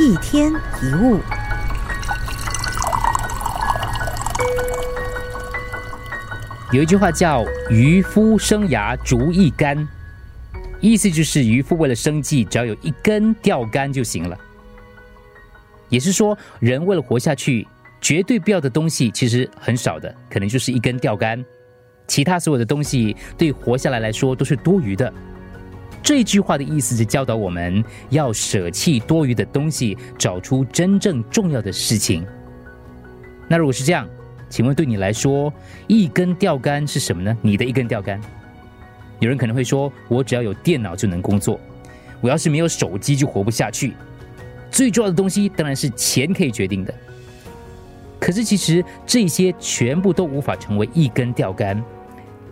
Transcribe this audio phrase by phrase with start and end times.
[0.00, 1.20] 一天一物。
[6.72, 9.86] 有一句话叫“渔夫生涯竹一竿”，
[10.80, 14.36] 意思就是渔夫为了生计，只要有一根钓竿就行了。
[15.88, 17.64] 也是说，人为了活下去，
[18.00, 21.44] 绝对必要的东西其实很少的，可能就是一根钓竿，
[22.08, 25.12] 其他所有的东西对活下来来说都是多余的。
[26.04, 32.26] 这句话的意思是教导我们要舍弃多余的东西，找出真正重要的事情。
[33.48, 34.06] 那如果是这样？
[34.50, 35.50] 请问对你来说，
[35.86, 37.34] 一根钓竿是什么呢？
[37.40, 38.20] 你的一根钓竿。
[39.18, 41.58] 有人可能会说，我只要有电脑就能工作，
[42.20, 43.94] 我要是没有手机就活不下去。
[44.70, 46.94] 最重要的东西当然是钱可以决定的。
[48.20, 51.82] 可是其实这些全部都无法成为一根钓竿。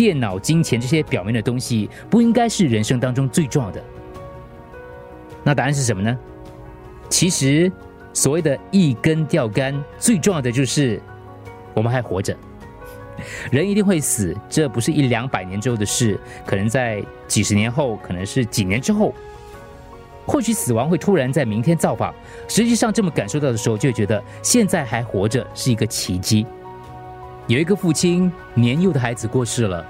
[0.00, 3.84] 电脑、金钱这些表面的东西，不应该是人生当中最重要的。
[5.44, 6.18] 那答案是什么呢？
[7.10, 7.70] 其实
[8.14, 10.98] 所谓的一根钓竿，最重要的就是。
[11.74, 12.34] 我们还活着，
[13.50, 19.14] 人一定会死，这不是一两百年之后的事，可能在几十年后，可能是几年之后，
[20.26, 22.14] 或许死亡会突然在明天造访。
[22.48, 26.46] 实际上，这么感受到的时候，就觉得现在还活着是一个奇迹。
[27.50, 29.84] 有一个父亲，年幼的孩子过世了，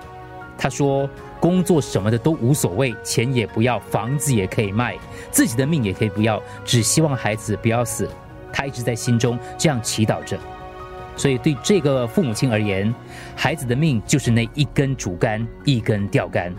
[0.57, 1.07] 他说
[1.39, 4.97] ：“工作什么的都无所谓，钱也不要，房子也可以卖，
[5.31, 8.09] 自己的命也可以不要，只希望孩子不要死。”
[8.51, 10.39] 他一直在心中这样祈祷着。
[11.19, 12.95] 所以，对这个父母亲而言，
[13.37, 16.51] 孩子的命就是那一根竹竿、一根钓竿。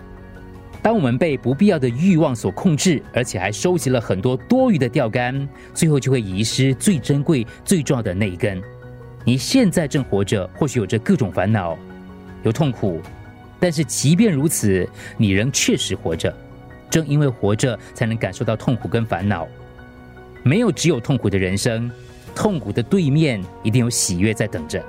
[0.83, 8.61] 当我们被不必要的欲望所控制，而且还收集了很多多余的钓竿，最后就会遗失最珍贵、最重要的那一根。
[9.23, 11.77] 你现在正活着，或许有着各种烦恼，
[12.43, 13.01] 有痛苦，
[13.59, 16.33] 但是即便如此，你仍确实活着。
[16.89, 19.47] 正因为活着，才能感受到痛苦跟烦恼。
[20.43, 21.89] 没有只有痛苦的人生。
[22.33, 24.81] 痛苦的对面一定有喜悦在等着，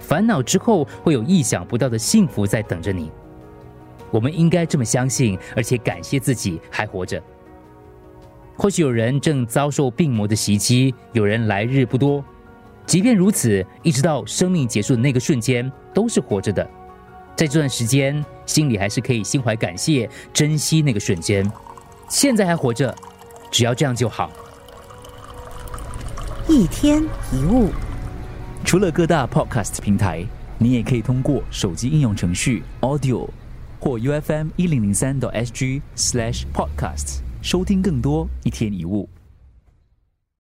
[0.00, 3.10] 烦恼之后会有意想不到的幸福在等着你。
[4.10, 7.22] 我们应该这么相信，而且感谢自己还活着。
[8.56, 12.24] 或许有人正遭受病魔的袭击，有人来日不多。
[12.86, 16.68] 即便如此，一直到生命结束的那个瞬间，都是活着的。
[17.34, 21.50] 在这段时间，心里还是可以心怀感谢，珍惜那个瞬间。
[22.08, 22.94] 现在还活着，
[23.50, 24.30] 只要这样就好。
[26.48, 27.70] 一天一物，
[28.64, 30.26] 除了各大 podcast 平台，
[30.58, 33.28] 你也可以通过手机应用程序 Audio
[33.80, 39.08] 或 UFM 一零零三 SG slash podcast 收听更多一天一物。